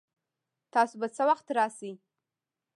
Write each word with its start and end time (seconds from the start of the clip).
تاسو 0.73 0.95
به 1.01 1.07
څه 1.15 1.23
وخت 1.29 1.47
راشئ؟ 1.57 1.93